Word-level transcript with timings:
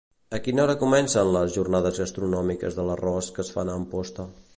A 0.35 0.37
quina 0.45 0.61
hora 0.61 0.75
comencen 0.83 1.29
les 1.35 1.51
"Jornades 1.57 1.99
Gastronòmiques 2.03 2.79
de 2.79 2.87
l'arròs" 2.89 3.29
que 3.37 3.45
es 3.45 3.53
fan 3.59 3.71
a 3.71 3.77
Amposta? 3.83 4.27